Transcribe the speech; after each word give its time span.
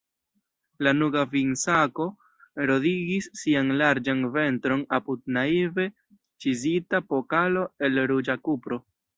Lanuga 0.85 1.25
vinsako 1.33 2.07
rondigis 2.71 3.27
sian 3.41 3.69
larĝan 3.83 4.25
ventron 4.39 4.81
apud 5.01 5.23
naive 5.39 5.87
ĉizita 6.47 7.05
pokalo 7.13 7.69
el 7.89 8.05
ruĝa 8.15 8.41
kupro. 8.49 8.85